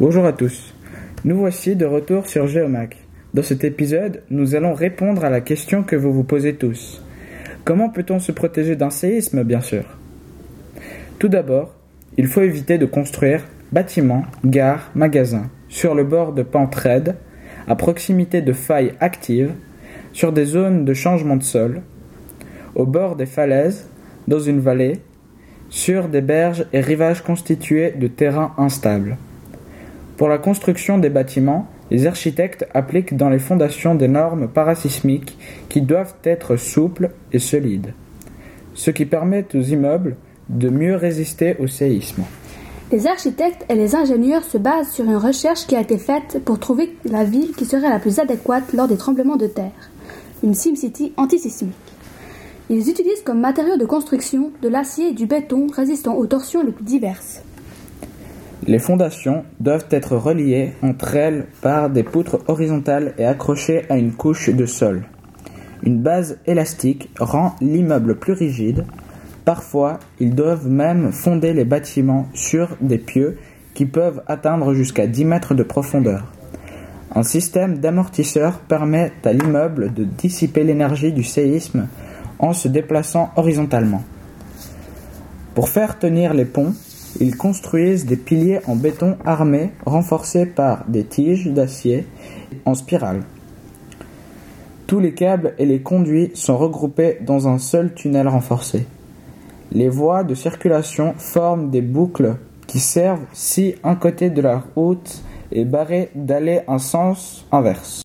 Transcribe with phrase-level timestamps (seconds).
[0.00, 0.72] Bonjour à tous.
[1.26, 2.96] Nous voici de retour sur Geomac.
[3.34, 7.04] Dans cet épisode, nous allons répondre à la question que vous vous posez tous.
[7.66, 9.84] Comment peut-on se protéger d'un séisme, bien sûr?
[11.18, 11.74] Tout d'abord,
[12.16, 17.16] il faut éviter de construire bâtiments, gares, magasins sur le bord de pentes raides,
[17.68, 19.52] à proximité de failles actives,
[20.14, 21.82] sur des zones de changement de sol,
[22.74, 23.86] au bord des falaises,
[24.28, 25.02] dans une vallée,
[25.68, 29.18] sur des berges et rivages constitués de terrains instables.
[30.20, 35.38] Pour la construction des bâtiments, les architectes appliquent dans les fondations des normes parasismiques
[35.70, 37.94] qui doivent être souples et solides,
[38.74, 40.16] ce qui permet aux immeubles
[40.50, 42.24] de mieux résister au séisme.
[42.92, 46.58] Les architectes et les ingénieurs se basent sur une recherche qui a été faite pour
[46.58, 49.88] trouver la ville qui serait la plus adéquate lors des tremblements de terre,
[50.42, 51.72] une SimCity antisismique.
[52.68, 56.72] Ils utilisent comme matériaux de construction de l'acier et du béton résistant aux torsions les
[56.72, 57.39] plus diverses.
[58.66, 64.12] Les fondations doivent être reliées entre elles par des poutres horizontales et accrochées à une
[64.12, 65.04] couche de sol.
[65.82, 68.84] Une base élastique rend l'immeuble plus rigide.
[69.46, 73.38] Parfois, ils doivent même fonder les bâtiments sur des pieux
[73.72, 76.30] qui peuvent atteindre jusqu'à 10 mètres de profondeur.
[77.14, 81.88] Un système d'amortisseur permet à l'immeuble de dissiper l'énergie du séisme
[82.38, 84.04] en se déplaçant horizontalement.
[85.54, 86.74] Pour faire tenir les ponts,
[87.18, 92.06] ils construisent des piliers en béton armés renforcés par des tiges d'acier
[92.64, 93.22] en spirale.
[94.86, 98.86] Tous les câbles et les conduits sont regroupés dans un seul tunnel renforcé.
[99.72, 105.22] Les voies de circulation forment des boucles qui servent si un côté de la route
[105.52, 108.02] est barré d'aller en sens inverse.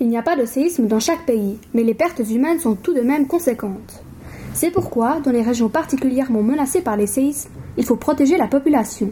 [0.00, 2.92] Il n'y a pas de séisme dans chaque pays, mais les pertes humaines sont tout
[2.92, 4.03] de même conséquentes.
[4.54, 9.10] C'est pourquoi, dans les régions particulièrement menacées par les séismes, il faut protéger la population.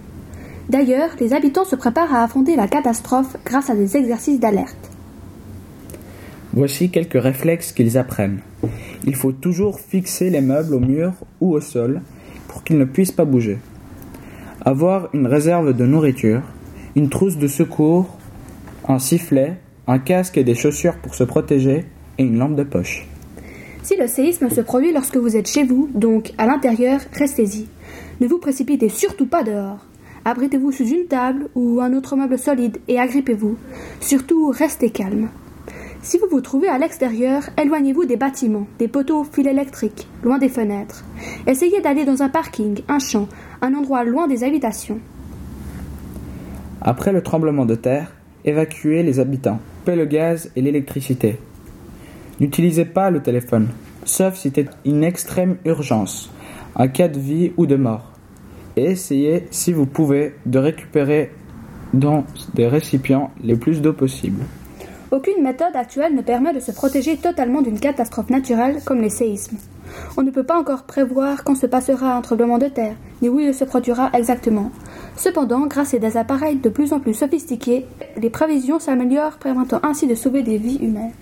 [0.69, 4.91] D'ailleurs, les habitants se préparent à affronter la catastrophe grâce à des exercices d'alerte.
[6.53, 8.41] Voici quelques réflexes qu'ils apprennent.
[9.05, 12.03] Il faut toujours fixer les meubles au mur ou au sol
[12.47, 13.59] pour qu'ils ne puissent pas bouger.
[14.65, 16.43] Avoir une réserve de nourriture,
[16.95, 18.17] une trousse de secours,
[18.87, 19.57] un sifflet,
[19.89, 21.85] un casque et des chaussures pour se protéger
[22.19, 23.09] et une lampe de poche.
[23.83, 27.67] Si le séisme se produit lorsque vous êtes chez vous, donc à l'intérieur, restez-y.
[28.21, 29.85] Ne vous précipitez surtout pas dehors.
[30.25, 33.57] Abritez-vous sous une table ou un autre meuble solide et agrippez-vous.
[34.01, 35.31] Surtout, restez calme.
[36.01, 40.49] Si vous vous trouvez à l'extérieur, éloignez-vous des bâtiments, des poteaux fils électriques, loin des
[40.49, 41.05] fenêtres.
[41.49, 43.29] Essayez d'aller dans un parking, un champ,
[43.63, 45.01] un endroit loin des habitations.
[46.81, 48.13] Après le tremblement de terre,
[48.45, 51.39] évacuez les habitants, coupez le gaz et l'électricité.
[52.41, 53.69] N'utilisez pas le téléphone,
[54.05, 56.31] sauf si c'est une extrême urgence,
[56.77, 58.13] un cas de vie ou de mort.
[58.77, 61.33] Et essayez, si vous pouvez, de récupérer
[61.93, 64.45] dans des récipients les plus d'eau possible.
[65.11, 69.59] Aucune méthode actuelle ne permet de se protéger totalement d'une catastrophe naturelle comme les séismes.
[70.17, 73.39] On ne peut pas encore prévoir quand se passera un tremblement de terre, ni où
[73.39, 74.71] il se produira exactement.
[75.17, 77.85] Cependant, grâce à des appareils de plus en plus sophistiqués,
[78.17, 81.13] les prévisions s'améliorent permettant ainsi de sauver des vies humaines.